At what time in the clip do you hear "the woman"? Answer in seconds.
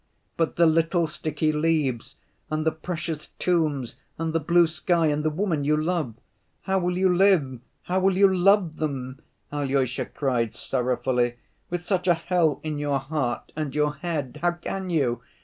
5.23-5.63